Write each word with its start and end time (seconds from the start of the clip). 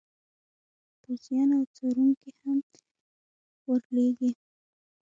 پوځیان 1.01 1.49
او 1.57 1.63
څارونکي 1.75 2.31
هم 2.41 2.57
ور 3.69 3.81
لیږي. 3.95 4.31